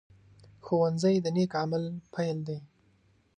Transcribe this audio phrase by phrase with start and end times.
[0.65, 2.57] ښوونځی د نیک عمل پيل دی